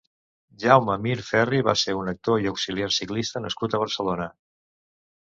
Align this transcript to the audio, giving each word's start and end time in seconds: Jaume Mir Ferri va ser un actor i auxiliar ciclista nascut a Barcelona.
Jaume 0.63 0.95
Mir 1.03 1.17
Ferri 1.27 1.61
va 1.69 1.77
ser 1.83 1.95
un 2.01 2.11
actor 2.15 2.41
i 2.47 2.51
auxiliar 2.55 2.91
ciclista 2.99 3.47
nascut 3.47 3.75
a 3.81 3.87
Barcelona. 3.87 4.31